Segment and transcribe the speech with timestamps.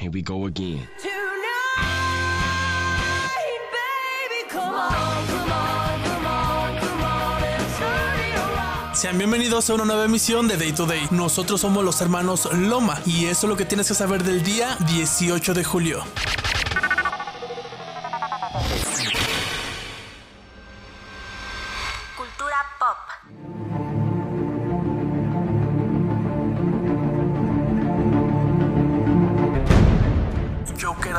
[0.00, 0.88] Here we go again.
[8.94, 11.06] Sean bienvenidos a una nueva emisión de Day to Day.
[11.10, 14.78] Nosotros somos los hermanos Loma y eso es lo que tienes que saber del día
[14.86, 16.02] 18 de julio.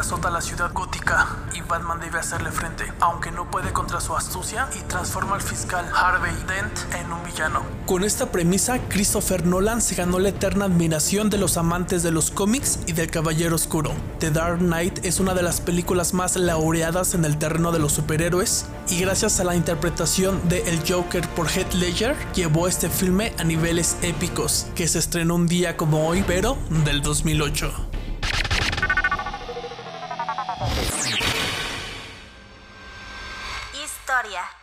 [0.00, 4.68] Azota la ciudad gótica y Batman debe hacerle frente, aunque no puede contra su astucia
[4.78, 7.62] y transforma al fiscal Harvey Dent en un villano.
[7.86, 12.30] Con esta premisa, Christopher Nolan se ganó la eterna admiración de los amantes de los
[12.30, 13.92] cómics y del Caballero Oscuro.
[14.18, 17.92] The Dark Knight es una de las películas más laureadas en el terreno de los
[17.92, 23.34] superhéroes y gracias a la interpretación de El Joker por Heath Ledger llevó este filme
[23.38, 27.89] a niveles épicos, que se estrenó un día como hoy, pero del 2008.
[34.30, 34.59] Historia.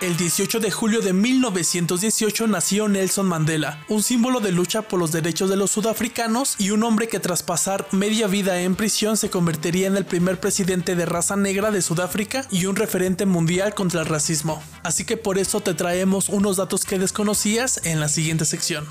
[0.00, 5.12] El 18 de julio de 1918 nació Nelson Mandela, un símbolo de lucha por los
[5.12, 9.28] derechos de los sudafricanos y un hombre que tras pasar media vida en prisión se
[9.28, 14.00] convertiría en el primer presidente de raza negra de Sudáfrica y un referente mundial contra
[14.00, 14.62] el racismo.
[14.82, 18.86] Así que por eso te traemos unos datos que desconocías en la siguiente sección.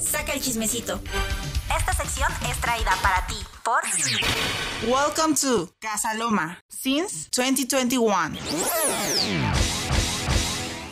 [0.00, 1.02] Saca el chismecito.
[2.08, 3.82] Sección es traída para ti por
[4.86, 8.38] Welcome to Casa Loma since 2021.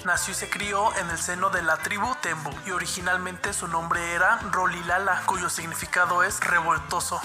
[0.05, 4.13] Nació y se crió en el seno de la tribu Tembu y originalmente su nombre
[4.13, 7.19] era Rolilala, cuyo significado es revoltoso.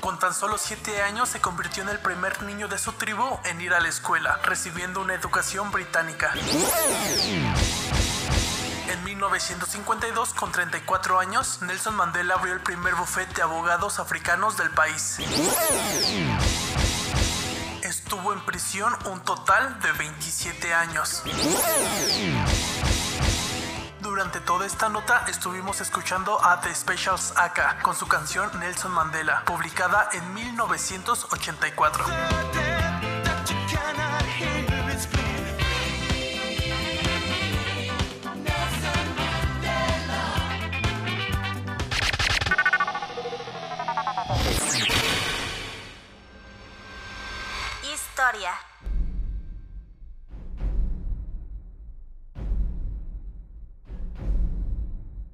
[0.00, 3.60] Con tan solo 7 años se convirtió en el primer niño de su tribu en
[3.60, 6.34] ir a la escuela, recibiendo una educación británica.
[9.14, 14.70] En 1952, con 34 años, Nelson Mandela abrió el primer bufete de abogados africanos del
[14.70, 15.18] país.
[17.80, 21.22] Estuvo en prisión un total de 27 años.
[24.00, 29.44] Durante toda esta nota estuvimos escuchando a The Specials Aka con su canción Nelson Mandela,
[29.44, 32.04] publicada en 1984.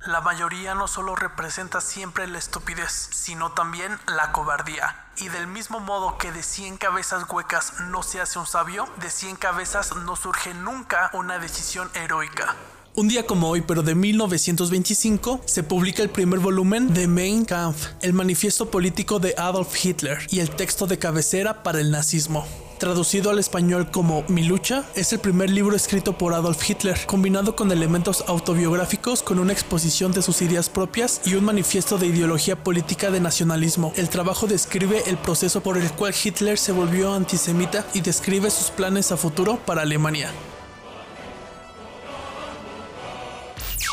[0.06, 4.96] La mayoría no solo representa siempre la estupidez, sino también la cobardía.
[5.18, 9.10] Y del mismo modo que de 100 cabezas huecas no se hace un sabio, de
[9.10, 12.56] 100 cabezas no surge nunca una decisión heroica.
[12.96, 17.88] Un día como hoy, pero de 1925, se publica el primer volumen de Mein Kampf,
[18.00, 22.46] el manifiesto político de Adolf Hitler y el texto de cabecera para el nazismo.
[22.80, 27.54] Traducido al español como Mi lucha, es el primer libro escrito por Adolf Hitler, combinado
[27.54, 32.56] con elementos autobiográficos con una exposición de sus ideas propias y un manifiesto de ideología
[32.56, 33.92] política de nacionalismo.
[33.96, 38.70] El trabajo describe el proceso por el cual Hitler se volvió antisemita y describe sus
[38.70, 40.30] planes a futuro para Alemania.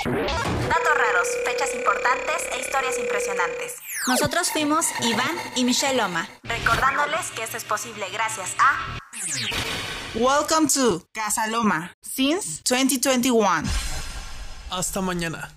[0.05, 3.86] Datos raros, fechas importantes e historias impresionantes.
[4.07, 6.29] Nosotros fuimos Iván y Michelle Loma.
[6.43, 8.97] Recordándoles que esto es posible gracias a
[10.15, 13.63] Welcome to Casa Loma since 2021.
[14.71, 15.56] Hasta mañana.